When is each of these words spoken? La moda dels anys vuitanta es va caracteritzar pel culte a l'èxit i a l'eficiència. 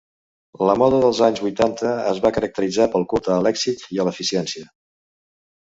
La 0.69 0.75
moda 0.81 1.01
dels 1.03 1.19
anys 1.27 1.41
vuitanta 1.47 1.91
es 2.13 2.21
va 2.25 2.33
caracteritzar 2.39 2.89
pel 2.97 3.07
culte 3.13 3.33
a 3.37 3.41
l'èxit 3.49 3.85
i 3.97 4.03
a 4.03 4.07
l'eficiència. 4.09 4.69